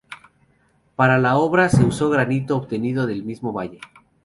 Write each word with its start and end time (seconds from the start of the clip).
Para 0.95 1.19
la 1.19 1.37
obra 1.37 1.69
se 1.69 1.83
usó 1.85 2.09
granito 2.09 2.57
obtenido 2.57 3.05
del 3.05 3.21
mismo 3.23 3.53
valle. 3.53 3.79